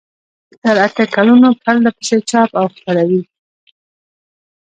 [0.61, 3.21] تر اته کلونو پرلپسې چاپ او خپروي.